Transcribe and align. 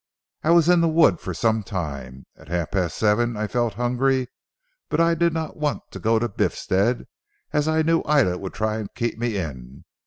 I 0.43 0.49
was 0.49 0.67
in 0.67 0.81
the 0.81 0.87
wood 0.89 1.19
for 1.19 1.31
some 1.31 1.61
time. 1.61 2.25
At 2.35 2.47
half 2.47 2.71
past 2.71 2.97
seven 2.97 3.37
I 3.37 3.45
felt 3.45 3.75
hungry, 3.75 4.29
but 4.89 4.99
I 4.99 5.13
did 5.13 5.31
not 5.31 5.57
want 5.57 5.83
to 5.91 5.99
go 5.99 6.17
to 6.17 6.27
Biffstead 6.27 7.05
as 7.53 7.67
I 7.67 7.83
knew 7.83 8.01
Ida 8.07 8.39
would 8.39 8.53
try 8.55 8.77
and 8.77 8.91
keep 8.95 9.19
me 9.19 9.37
in. 9.37 9.85